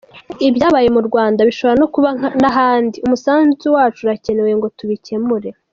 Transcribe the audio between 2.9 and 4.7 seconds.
umusanzu wacu urakenewe ngo